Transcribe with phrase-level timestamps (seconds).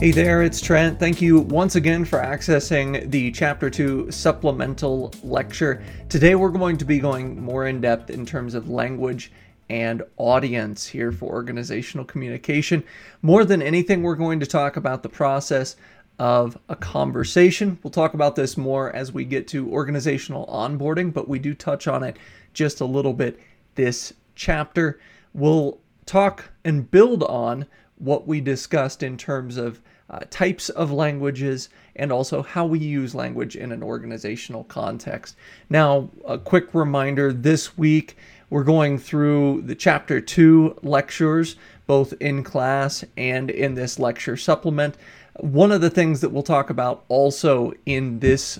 [0.00, 1.00] Hey there, it's Trent.
[1.00, 5.82] Thank you once again for accessing the Chapter 2 supplemental lecture.
[6.08, 9.32] Today we're going to be going more in depth in terms of language
[9.68, 12.84] and audience here for organizational communication.
[13.22, 15.76] More than anything, we're going to talk about the process
[16.18, 17.78] of a conversation.
[17.82, 21.88] We'll talk about this more as we get to organizational onboarding, but we do touch
[21.88, 22.18] on it
[22.52, 23.38] just a little bit
[23.74, 25.00] this chapter.
[25.34, 27.66] We'll talk and build on
[27.96, 29.80] what we discussed in terms of
[30.10, 35.36] uh, types of languages, and also how we use language in an organizational context.
[35.68, 38.16] Now, a quick reminder this week
[38.48, 44.96] we're going through the chapter two lectures, both in class and in this lecture supplement.
[45.40, 48.58] One of the things that we'll talk about also in this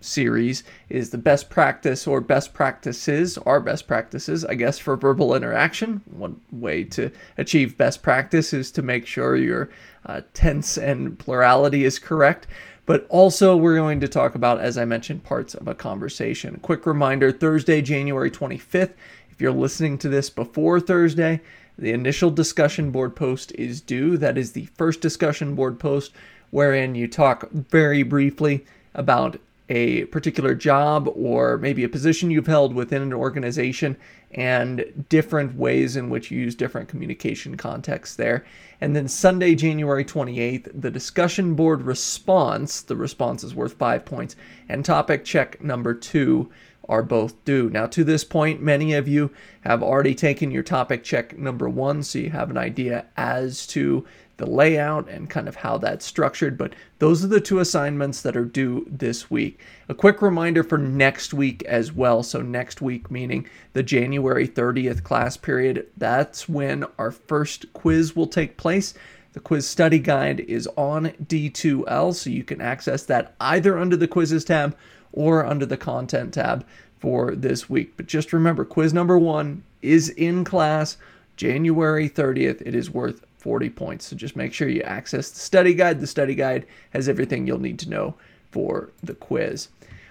[0.00, 5.34] series is the best practice or best practices, our best practices, I guess, for verbal
[5.34, 6.02] interaction.
[6.06, 9.70] One way to achieve best practice is to make sure your
[10.06, 12.46] uh, tense and plurality is correct.
[12.86, 16.58] But also, we're going to talk about, as I mentioned, parts of a conversation.
[16.62, 18.94] Quick reminder Thursday, January 25th.
[19.30, 21.42] If you're listening to this before Thursday,
[21.78, 24.16] the initial discussion board post is due.
[24.16, 26.12] That is the first discussion board post
[26.50, 32.74] wherein you talk very briefly about a particular job or maybe a position you've held
[32.74, 33.96] within an organization
[34.30, 38.44] and different ways in which you use different communication contexts there.
[38.80, 44.36] And then Sunday, January 28th, the discussion board response, the response is worth five points,
[44.68, 46.50] and topic check number two
[46.88, 47.68] are both due.
[47.68, 52.02] Now, to this point, many of you have already taken your topic check number one,
[52.02, 54.06] so you have an idea as to
[54.38, 56.56] the layout and kind of how that's structured.
[56.56, 59.60] But those are the two assignments that are due this week.
[59.88, 62.22] A quick reminder for next week as well.
[62.22, 68.26] So, next week, meaning the January 30th class period, that's when our first quiz will
[68.26, 68.94] take place.
[69.34, 74.08] The quiz study guide is on D2L, so you can access that either under the
[74.08, 74.76] quizzes tab
[75.12, 76.64] or under the content tab
[76.98, 77.94] for this week.
[77.96, 80.96] But just remember, quiz number one is in class
[81.36, 82.62] January 30th.
[82.62, 84.06] It is worth 40 points.
[84.06, 86.00] So just make sure you access the study guide.
[86.00, 88.14] The study guide has everything you'll need to know
[88.50, 89.68] for the quiz.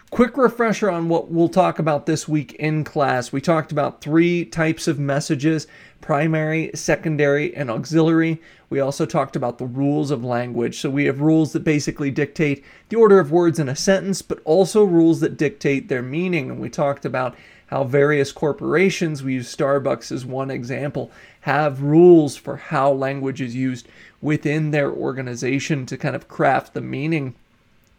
[0.10, 3.34] Quick refresher on what we'll talk about this week in class.
[3.34, 5.68] We talked about three types of messages
[6.00, 8.40] primary, secondary, and auxiliary.
[8.70, 10.80] We also talked about the rules of language.
[10.80, 14.40] So we have rules that basically dictate the order of words in a sentence, but
[14.46, 16.50] also rules that dictate their meaning.
[16.50, 17.36] And we talked about
[17.68, 21.12] how various corporations, we use Starbucks as one example,
[21.42, 23.88] have rules for how language is used
[24.22, 27.36] within their organization to kind of craft the meaning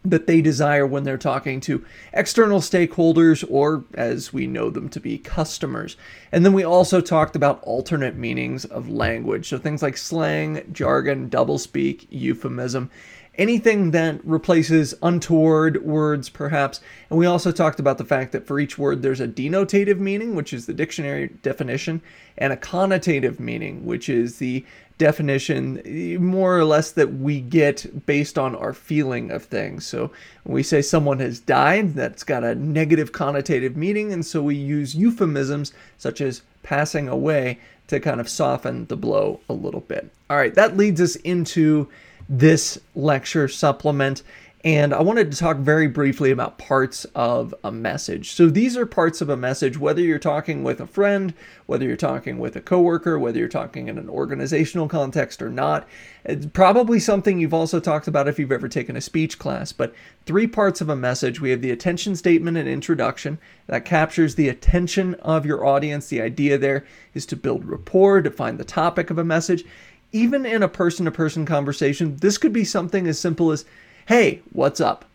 [0.05, 4.99] that they desire when they're talking to external stakeholders or, as we know them to
[4.99, 5.97] be, customers.
[6.31, 9.49] And then we also talked about alternate meanings of language.
[9.49, 12.89] So things like slang, jargon, doublespeak, euphemism
[13.39, 16.81] anything that replaces untoward words, perhaps.
[17.09, 20.35] And we also talked about the fact that for each word, there's a denotative meaning,
[20.35, 22.01] which is the dictionary definition,
[22.37, 24.65] and a connotative meaning, which is the
[24.97, 25.81] definition
[26.21, 29.85] more or less that we get based on our feeling of things.
[29.85, 30.11] So
[30.43, 34.55] when we say someone has died, that's got a negative connotative meaning, and so we
[34.55, 37.57] use euphemisms such as passing away
[37.87, 40.11] to kind of soften the blow a little bit.
[40.29, 41.87] All right, that leads us into
[42.29, 44.21] this lecture supplement.
[44.65, 48.31] And I wanted to talk very briefly about parts of a message.
[48.31, 51.33] So these are parts of a message, whether you're talking with a friend,
[51.65, 55.87] whether you're talking with a coworker, whether you're talking in an organizational context or not.
[56.25, 59.71] It's probably something you've also talked about if you've ever taken a speech class.
[59.71, 64.35] But three parts of a message we have the attention statement and introduction that captures
[64.35, 66.09] the attention of your audience.
[66.09, 69.63] The idea there is to build rapport, define the topic of a message
[70.11, 73.65] even in a person to person conversation, this could be something as simple as,
[74.07, 75.05] hey, what's up?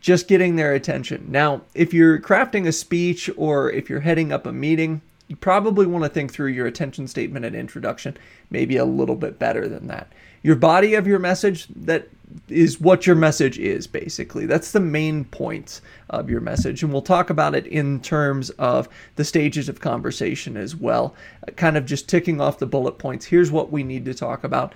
[0.00, 1.26] Just getting their attention.
[1.28, 5.86] Now, if you're crafting a speech or if you're heading up a meeting, you probably
[5.86, 8.16] want to think through your attention statement and introduction
[8.50, 10.10] maybe a little bit better than that.
[10.42, 12.08] Your body of your message, that
[12.50, 14.46] is what your message is, basically.
[14.46, 16.82] That's the main points of your message.
[16.82, 21.14] And we'll talk about it in terms of the stages of conversation as well,
[21.46, 23.26] uh, kind of just ticking off the bullet points.
[23.26, 24.74] Here's what we need to talk about.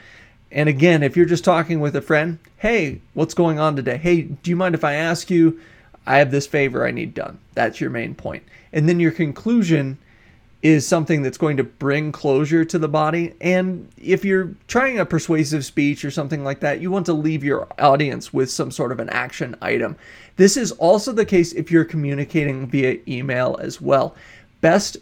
[0.50, 3.96] And again, if you're just talking with a friend, hey, what's going on today?
[3.96, 5.60] Hey, do you mind if I ask you?
[6.06, 7.38] I have this favor I need done.
[7.54, 8.42] That's your main point.
[8.72, 9.98] And then your conclusion
[10.64, 13.34] is something that's going to bring closure to the body.
[13.43, 17.44] And if you're trying a persuasive speech or something like that, you want to leave
[17.44, 19.94] your audience with some sort of an action item.
[20.37, 24.16] This is also the case if you're communicating via email as well.
[24.62, 24.96] Best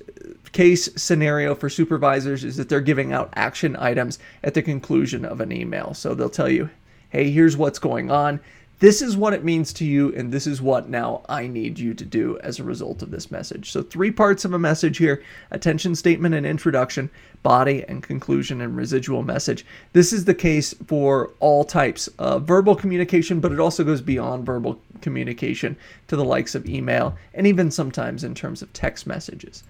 [0.50, 5.40] case scenario for supervisors is that they're giving out action items at the conclusion of
[5.40, 5.94] an email.
[5.94, 6.70] So they'll tell you,
[7.10, 8.40] hey, here's what's going on.
[8.82, 11.94] This is what it means to you, and this is what now I need you
[11.94, 13.70] to do as a result of this message.
[13.70, 17.08] So, three parts of a message here attention statement and introduction,
[17.44, 19.64] body and conclusion, and residual message.
[19.92, 24.44] This is the case for all types of verbal communication, but it also goes beyond
[24.44, 25.76] verbal communication
[26.08, 29.62] to the likes of email and even sometimes in terms of text messages.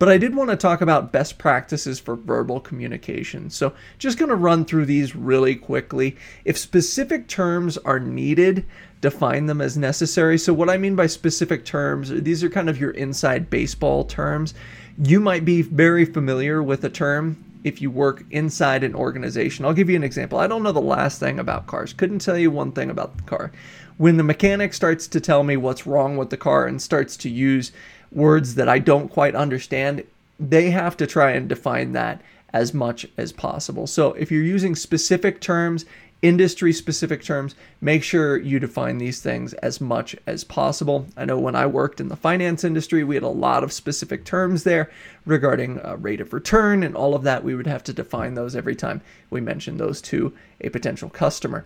[0.00, 3.50] But I did want to talk about best practices for verbal communication.
[3.50, 6.16] So, just going to run through these really quickly.
[6.46, 8.64] If specific terms are needed,
[9.02, 10.38] define them as necessary.
[10.38, 14.54] So, what I mean by specific terms, these are kind of your inside baseball terms.
[14.96, 19.66] You might be very familiar with a term if you work inside an organization.
[19.66, 20.38] I'll give you an example.
[20.38, 23.24] I don't know the last thing about cars, couldn't tell you one thing about the
[23.24, 23.52] car.
[23.98, 27.28] When the mechanic starts to tell me what's wrong with the car and starts to
[27.28, 27.70] use
[28.12, 30.04] words that I don't quite understand,
[30.38, 32.20] they have to try and define that
[32.52, 33.86] as much as possible.
[33.86, 35.84] So if you're using specific terms,
[36.22, 41.06] industry specific terms, make sure you define these things as much as possible.
[41.16, 44.24] I know when I worked in the finance industry, we had a lot of specific
[44.24, 44.90] terms there
[45.24, 47.44] regarding uh, rate of return and all of that.
[47.44, 51.64] We would have to define those every time we mentioned those to a potential customer.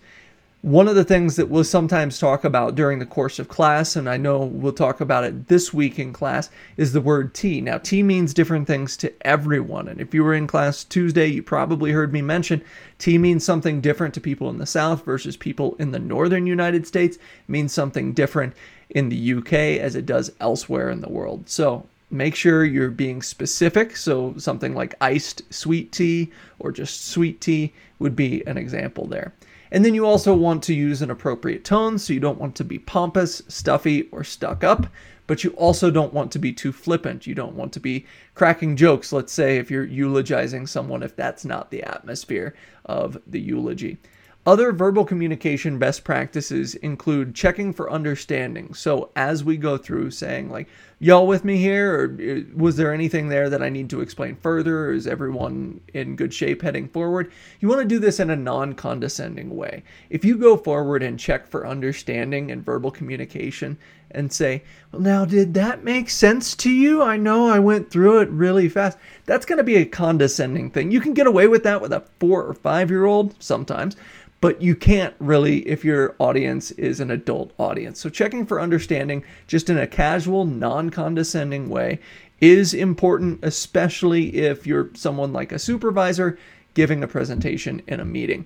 [0.63, 4.09] One of the things that we'll sometimes talk about during the course of class, and
[4.09, 7.61] I know we'll talk about it this week in class, is the word tea.
[7.61, 9.89] Now, tea means different things to everyone.
[9.89, 12.63] And if you were in class Tuesday, you probably heard me mention
[12.99, 16.87] tea means something different to people in the South versus people in the Northern United
[16.87, 18.55] States, it means something different
[18.89, 21.49] in the UK as it does elsewhere in the world.
[21.49, 23.97] So make sure you're being specific.
[23.97, 26.31] So something like iced sweet tea
[26.61, 29.33] or just sweet tea would be an example there.
[29.73, 32.65] And then you also want to use an appropriate tone, so you don't want to
[32.65, 34.87] be pompous, stuffy, or stuck up,
[35.27, 37.27] but you also don't want to be too flippant.
[37.27, 38.05] You don't want to be
[38.35, 42.55] cracking jokes, let's say, if you're eulogizing someone, if that's not the atmosphere
[42.85, 43.97] of the eulogy.
[44.45, 48.75] Other verbal communication best practices include checking for understanding.
[48.75, 50.67] So, as we go through saying, like,
[50.99, 54.35] y'all with me here, or uh, was there anything there that I need to explain
[54.35, 54.87] further?
[54.87, 57.31] Or is everyone in good shape heading forward?
[57.61, 59.85] You want to do this in a non condescending way.
[60.11, 63.79] If you go forward and check for understanding and verbal communication
[64.11, 67.01] and say, well, now, did that make sense to you?
[67.01, 68.99] I know I went through it really fast.
[69.25, 70.91] That's going to be a condescending thing.
[70.91, 73.97] You can get away with that with a four or five year old sometimes
[74.43, 78.01] but you can't really if your audience is an adult audience.
[78.01, 82.01] So checking for understanding just in a casual, non-condescending way
[82.41, 86.37] is important, especially if you're someone like a supervisor
[86.75, 88.45] giving a presentation in a meeting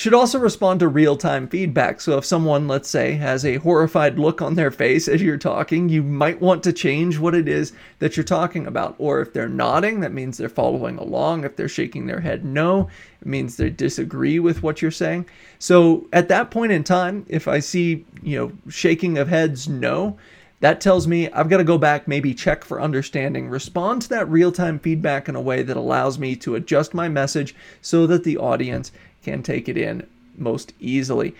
[0.00, 2.00] should also respond to real time feedback.
[2.00, 5.90] So, if someone, let's say, has a horrified look on their face as you're talking,
[5.90, 8.94] you might want to change what it is that you're talking about.
[8.96, 11.44] Or if they're nodding, that means they're following along.
[11.44, 12.88] If they're shaking their head no,
[13.20, 15.26] it means they disagree with what you're saying.
[15.58, 20.16] So, at that point in time, if I see, you know, shaking of heads no,
[20.60, 24.28] that tells me I've got to go back, maybe check for understanding, respond to that
[24.28, 28.24] real time feedback in a way that allows me to adjust my message so that
[28.24, 28.92] the audience
[29.22, 31.34] can take it in most easily.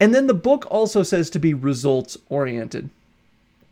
[0.00, 2.90] And then the book also says to be results oriented.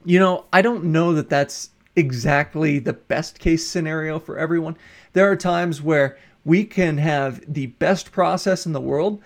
[0.04, 4.76] You know, I don't know that that's exactly the best case scenario for everyone.
[5.12, 9.20] There are times where we can have the best process in the world.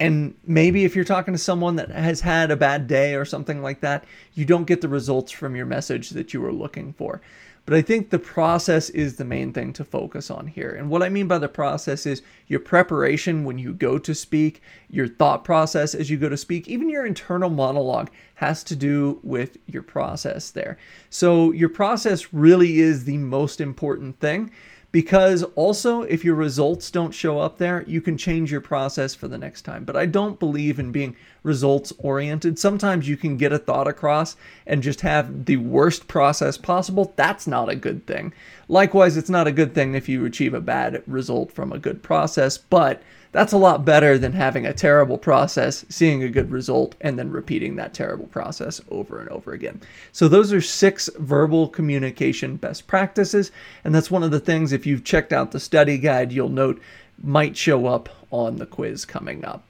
[0.00, 3.62] And maybe if you're talking to someone that has had a bad day or something
[3.62, 7.20] like that, you don't get the results from your message that you were looking for.
[7.66, 10.70] But I think the process is the main thing to focus on here.
[10.70, 14.60] And what I mean by the process is your preparation when you go to speak,
[14.90, 19.18] your thought process as you go to speak, even your internal monologue has to do
[19.22, 20.76] with your process there.
[21.08, 24.50] So your process really is the most important thing.
[24.94, 29.26] Because also if your results don't show up there, you can change your process for
[29.26, 29.82] the next time.
[29.82, 32.60] But I don't believe in being results oriented.
[32.60, 34.36] Sometimes you can get a thought across
[34.68, 37.12] and just have the worst process possible.
[37.16, 38.32] That's not a good thing.
[38.68, 42.04] Likewise, it's not a good thing if you achieve a bad result from a good
[42.04, 43.02] process, but
[43.34, 47.30] that's a lot better than having a terrible process, seeing a good result, and then
[47.30, 49.80] repeating that terrible process over and over again.
[50.12, 53.50] So, those are six verbal communication best practices.
[53.82, 56.80] And that's one of the things, if you've checked out the study guide, you'll note
[57.20, 59.64] might show up on the quiz coming up.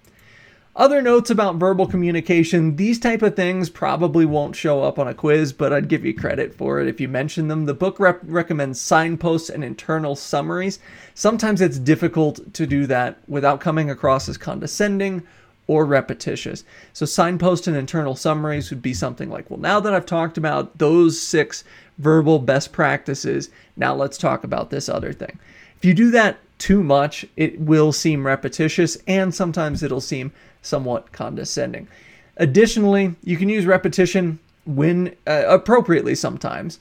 [0.76, 5.14] Other notes about verbal communication, these type of things probably won't show up on a
[5.14, 7.66] quiz, but I'd give you credit for it if you mention them.
[7.66, 10.80] The book rep- recommends signposts and internal summaries.
[11.14, 15.22] Sometimes it's difficult to do that without coming across as condescending
[15.68, 16.64] or repetitious.
[16.92, 20.78] So signpost and internal summaries would be something like, well, now that I've talked about
[20.78, 21.62] those six
[21.98, 25.38] verbal best practices, now let's talk about this other thing.
[25.76, 30.32] If you do that too much, it will seem repetitious and sometimes it'll seem
[30.64, 31.86] somewhat condescending.
[32.36, 36.78] Additionally, you can use repetition when uh, appropriately sometimes,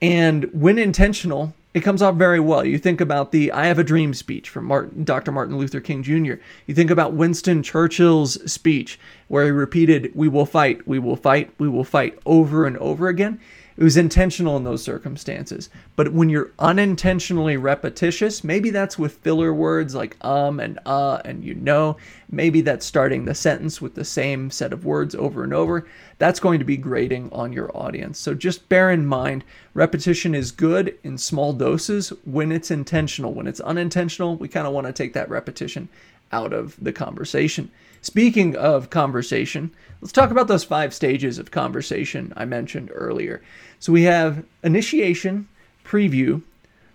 [0.00, 2.64] and when intentional, it comes off very well.
[2.64, 5.30] You think about the I Have a Dream speech from Martin, Dr.
[5.30, 6.34] Martin Luther King Jr.
[6.66, 11.52] You think about Winston Churchill's speech where he repeated, We will fight, we will fight,
[11.58, 13.40] we will fight over and over again.
[13.78, 15.70] It was intentional in those circumstances.
[15.94, 21.44] But when you're unintentionally repetitious, maybe that's with filler words like um and uh and
[21.44, 21.96] you know,
[22.28, 25.86] maybe that's starting the sentence with the same set of words over and over.
[26.18, 28.18] That's going to be grating on your audience.
[28.18, 29.44] So just bear in mind
[29.74, 33.32] repetition is good in small doses when it's intentional.
[33.32, 35.88] When it's unintentional, we kind of want to take that repetition
[36.32, 37.70] out of the conversation.
[38.02, 43.42] Speaking of conversation, let's talk about those five stages of conversation I mentioned earlier.
[43.78, 45.48] So we have initiation,
[45.84, 46.42] preview,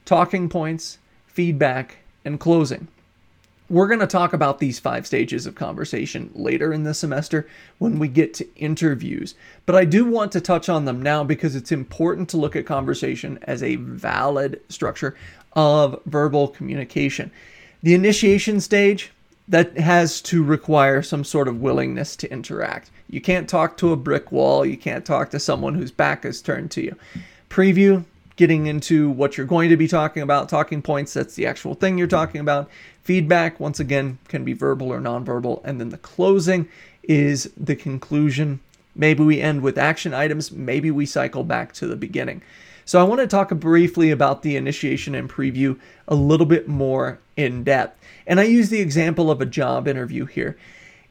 [0.06, 2.88] talking points, feedback, and closing.
[3.70, 7.48] We're going to talk about these five stages of conversation later in the semester
[7.80, 9.36] when we get to interviews.
[9.66, 12.66] But I do want to touch on them now because it's important to look at
[12.66, 15.16] conversation as a valid structure
[15.54, 17.32] of verbal communication.
[17.82, 19.12] The initiation stage,
[19.48, 22.92] that has to require some sort of willingness to interact.
[23.10, 26.42] You can't talk to a brick wall, you can't talk to someone whose back is
[26.42, 26.96] turned to you.
[27.50, 31.76] Preview, getting into what you're going to be talking about, talking points, that's the actual
[31.76, 32.70] thing you're talking about.
[33.04, 35.62] Feedback, once again, can be verbal or nonverbal.
[35.64, 36.68] And then the closing
[37.04, 38.60] is the conclusion.
[38.96, 42.42] Maybe we end with action items, maybe we cycle back to the beginning.
[42.86, 47.20] So I want to talk briefly about the initiation and preview a little bit more
[47.38, 48.00] in depth.
[48.26, 50.58] And I use the example of a job interview here.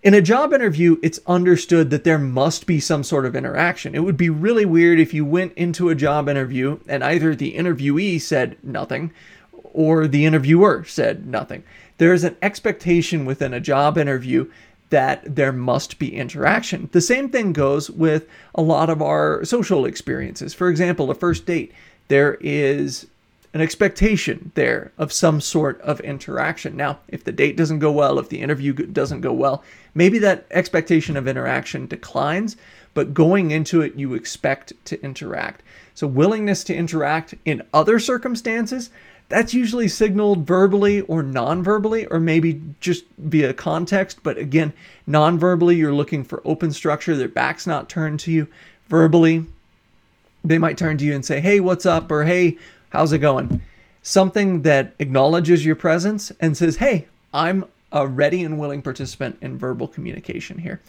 [0.02, 3.94] In a job interview, it's understood that there must be some sort of interaction.
[3.94, 7.54] It would be really weird if you went into a job interview and either the
[7.54, 9.12] interviewee said nothing
[9.52, 11.62] or the interviewer said nothing.
[11.98, 14.50] There is an expectation within a job interview
[14.90, 16.88] that there must be interaction.
[16.92, 20.52] The same thing goes with a lot of our social experiences.
[20.52, 21.72] For example, a first date,
[22.08, 23.06] there is
[23.54, 26.76] an expectation there of some sort of interaction.
[26.76, 29.62] Now, if the date doesn't go well, if the interview doesn't go well,
[29.94, 32.56] maybe that expectation of interaction declines,
[32.94, 35.62] but going into it, you expect to interact.
[35.94, 38.90] So, willingness to interact in other circumstances
[39.32, 44.74] that's usually signaled verbally or non-verbally or maybe just via context but again
[45.06, 48.46] non-verbally you're looking for open structure their back's not turned to you
[48.88, 49.46] verbally
[50.44, 52.58] they might turn to you and say hey what's up or hey
[52.92, 53.60] how's it going
[54.02, 59.58] something that acknowledges your presence and says hey i'm a ready and willing participant in
[59.58, 60.80] verbal communication here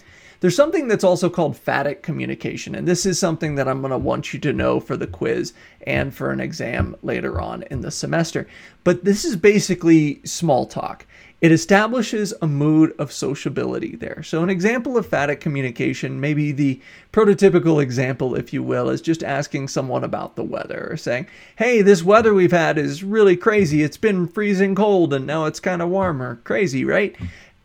[0.43, 3.97] there's something that's also called phatic communication, and this is something that I'm going to
[3.97, 5.53] want you to know for the quiz
[5.87, 8.45] and for an exam later on in the semester.
[8.83, 11.05] But this is basically small talk.
[11.43, 14.23] It establishes a mood of sociability there.
[14.23, 16.79] So, an example of phatic communication, maybe the
[17.11, 21.81] prototypical example, if you will, is just asking someone about the weather or saying, Hey,
[21.81, 23.83] this weather we've had is really crazy.
[23.83, 26.39] It's been freezing cold and now it's kind of warmer.
[26.45, 27.13] Crazy, right?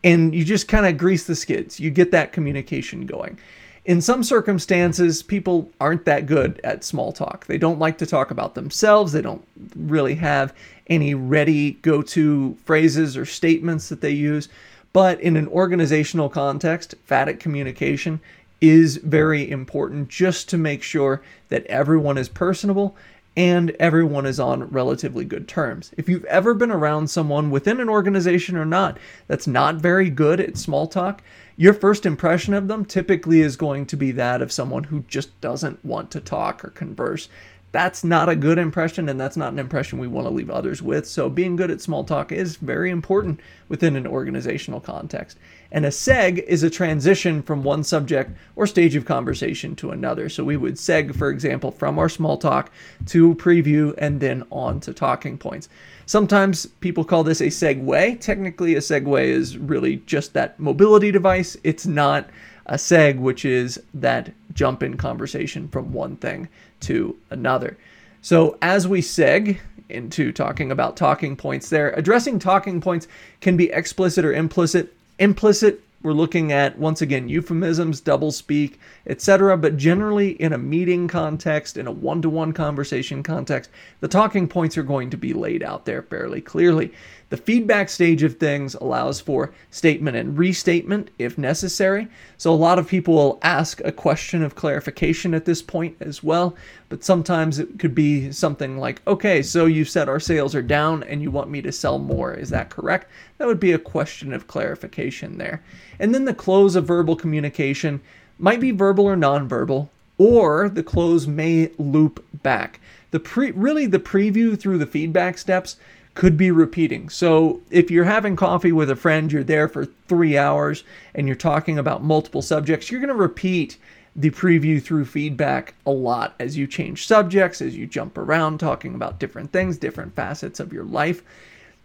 [0.05, 1.81] and you just kind of grease the skids.
[1.81, 3.39] You get that communication going.
[3.85, 7.47] In some circumstances, people aren't that good at small talk.
[7.47, 9.13] They don't like to talk about themselves.
[9.13, 10.55] They don't really have
[10.89, 14.49] any ready go to phrases or statements that they use.
[14.93, 18.21] But in an organizational context, phatic communication
[18.61, 22.97] is very important just to make sure that everyone is personable
[23.37, 25.93] and everyone is on relatively good terms.
[25.97, 30.41] If you've ever been around someone within an organization or not that's not very good
[30.41, 31.23] at small talk,
[31.59, 35.39] your first impression of them typically is going to be that of someone who just
[35.41, 37.29] doesn't want to talk or converse.
[37.71, 40.81] That's not a good impression and that's not an impression we want to leave others
[40.81, 41.07] with.
[41.07, 45.37] So being good at small talk is very important within an organizational context.
[45.71, 50.31] And a seg is a transition from one subject or stage of conversation to another.
[50.31, 52.71] So we would seg, for example, from our small talk
[53.07, 55.69] to preview and then on to talking points.
[56.07, 58.19] Sometimes people call this a segue.
[58.21, 61.55] Technically, a Segway is really just that mobility device.
[61.65, 62.31] It's not
[62.65, 66.49] a seg, which is that jump in conversation from one thing
[66.81, 67.77] to another.
[68.23, 69.59] So as we seg
[69.89, 73.09] into talking about talking points there, addressing talking points
[73.41, 74.95] can be explicit or implicit.
[75.19, 79.57] Implicit we're looking at once again euphemisms, double speak, etc.
[79.57, 84.47] But generally, in a meeting context, in a one to one conversation context, the talking
[84.47, 86.93] points are going to be laid out there fairly clearly.
[87.31, 92.09] The feedback stage of things allows for statement and restatement if necessary.
[92.39, 96.23] So, a lot of people will ask a question of clarification at this point as
[96.23, 96.57] well,
[96.89, 101.03] but sometimes it could be something like, okay, so you said our sales are down
[101.03, 102.33] and you want me to sell more.
[102.33, 103.11] Is that correct?
[103.39, 105.63] That would be a question of clarification there.
[105.99, 108.01] And then the close of verbal communication
[108.39, 112.81] might be verbal or nonverbal, or the close may loop back.
[113.11, 115.77] The pre really the preview through the feedback steps
[116.15, 117.09] could be repeating.
[117.09, 120.83] So if you're having coffee with a friend, you're there for three hours
[121.15, 123.77] and you're talking about multiple subjects, you're going to repeat
[124.17, 128.97] the preview through feedback a lot as you change subjects, as you jump around talking
[128.97, 131.23] about different things, different facets of your life.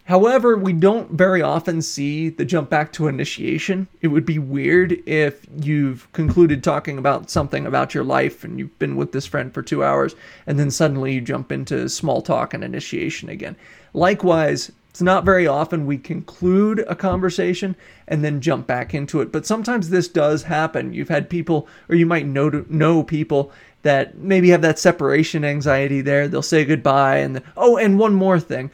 [0.05, 3.88] However, we don't very often see the jump back to initiation.
[4.01, 8.77] It would be weird if you've concluded talking about something about your life and you've
[8.79, 10.13] been with this friend for two hours
[10.45, 13.55] and then suddenly you jump into small talk and initiation again.
[13.93, 17.75] Likewise, it's not very often we conclude a conversation
[18.07, 20.93] and then jump back into it, but sometimes this does happen.
[20.93, 23.51] You've had people, or you might know know people
[23.83, 26.27] that maybe have that separation anxiety there.
[26.27, 28.69] They'll say goodbye and then, oh, and one more thing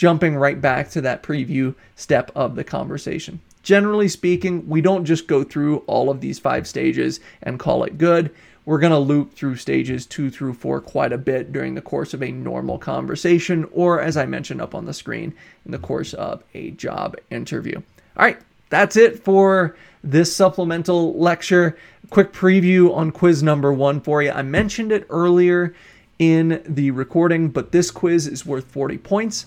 [0.00, 3.38] jumping right back to that preview step of the conversation.
[3.62, 7.98] Generally speaking, we don't just go through all of these five stages and call it
[7.98, 8.30] good.
[8.64, 12.14] We're going to loop through stages two through four quite a bit during the course
[12.14, 15.34] of a normal conversation, or as I mentioned up on the screen,
[15.66, 17.76] in the course of a job interview.
[18.16, 18.38] All right,
[18.70, 21.76] that's it for this supplemental lecture.
[22.08, 24.30] Quick preview on quiz number one for you.
[24.30, 25.74] I mentioned it earlier
[26.18, 29.44] in the recording, but this quiz is worth 40 points.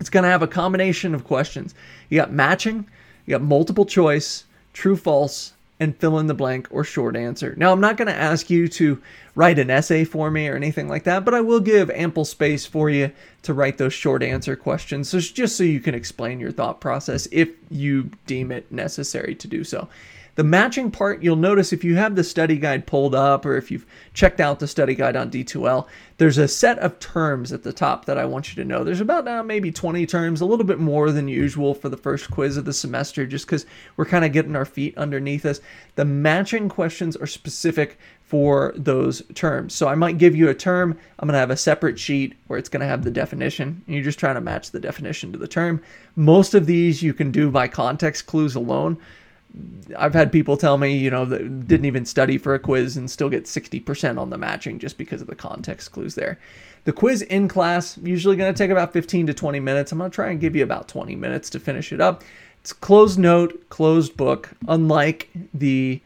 [0.00, 1.74] It's going to have a combination of questions.
[2.08, 2.86] You got matching,
[3.26, 7.54] you got multiple choice, true, false, and fill in the blank or short answer.
[7.56, 9.02] Now, I'm not going to ask you to
[9.34, 12.64] write an essay for me or anything like that, but I will give ample space
[12.64, 13.10] for you
[13.42, 17.26] to write those short answer questions, so just so you can explain your thought process
[17.32, 19.88] if you deem it necessary to do so.
[20.36, 23.70] The matching part, you'll notice if you have the study guide pulled up or if
[23.70, 27.72] you've checked out the study guide on D2L, there's a set of terms at the
[27.72, 28.82] top that I want you to know.
[28.82, 32.30] There's about uh, maybe 20 terms, a little bit more than usual for the first
[32.30, 33.66] quiz of the semester, just because
[33.96, 35.60] we're kind of getting our feet underneath us.
[35.94, 39.74] The matching questions are specific for those terms.
[39.74, 42.58] So I might give you a term, I'm going to have a separate sheet where
[42.58, 45.38] it's going to have the definition, and you're just trying to match the definition to
[45.38, 45.80] the term.
[46.16, 48.98] Most of these you can do by context clues alone.
[49.96, 53.10] I've had people tell me, you know, that didn't even study for a quiz and
[53.10, 56.38] still get 60% on the matching just because of the context clues there.
[56.84, 59.92] The quiz in class usually going to take about 15 to 20 minutes.
[59.92, 62.24] I'm going to try and give you about 20 minutes to finish it up.
[62.60, 66.00] It's closed note, closed book, unlike the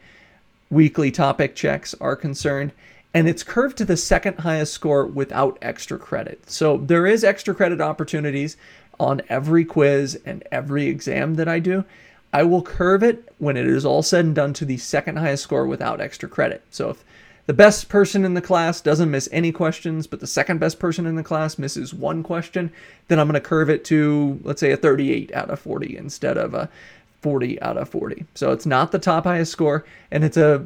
[0.69, 2.73] weekly topic checks are concerned,
[3.13, 6.49] and it's curved to the second highest score without extra credit.
[6.49, 8.55] So there is extra credit opportunities
[8.99, 11.85] on every quiz and every exam that I do.
[12.31, 15.43] I will curve it when it is all said and done to the second highest
[15.43, 16.63] score without extra credit.
[16.69, 17.03] So if
[17.47, 21.07] the best person in the class doesn't miss any questions, but the second best person
[21.07, 22.71] in the class misses one question,
[23.07, 26.37] then I'm going to curve it to, let's say, a 38 out of 40 instead
[26.37, 26.69] of a
[27.21, 28.25] 40 out of 40.
[28.35, 30.63] So it's not the top highest score, and it's a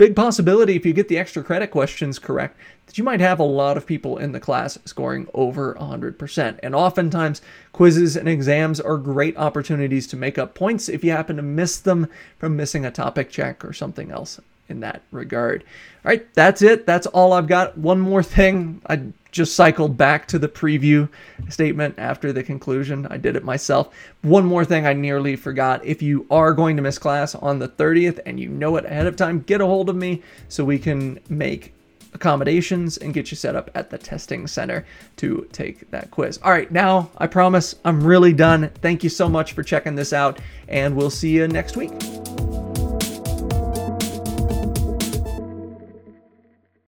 [0.00, 3.42] big possibility if you get the extra credit questions correct that you might have a
[3.42, 6.58] lot of people in the class scoring over 100%.
[6.62, 11.36] And oftentimes, quizzes and exams are great opportunities to make up points if you happen
[11.36, 12.08] to miss them
[12.38, 15.64] from missing a topic check or something else in that regard.
[16.04, 16.86] All right, that's it.
[16.86, 17.76] That's all I've got.
[17.76, 18.80] One more thing.
[18.88, 19.02] I
[19.32, 21.08] just cycled back to the preview
[21.48, 23.06] statement after the conclusion.
[23.10, 23.94] I did it myself.
[24.22, 25.84] One more thing I nearly forgot.
[25.84, 29.06] If you are going to miss class on the 30th and you know it ahead
[29.06, 31.74] of time, get a hold of me so we can make
[32.12, 34.84] accommodations and get you set up at the testing center
[35.16, 36.40] to take that quiz.
[36.42, 38.70] All right, now I promise I'm really done.
[38.82, 41.92] Thank you so much for checking this out, and we'll see you next week.